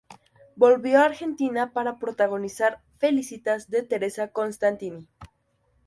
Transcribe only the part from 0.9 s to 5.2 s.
a Argentina para protagonizar "Felicitas", de Teresa Costantini.